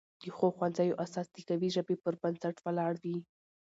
د 0.21 0.23
ښو 0.35 0.47
ښوونځیو 0.55 0.99
اساس 1.05 1.27
د 1.31 1.37
قوي 1.49 1.69
ژبې 1.75 1.95
پر 2.03 2.13
بنسټ 2.21 2.55
ولاړ 2.65 2.93
وي. 3.03 3.17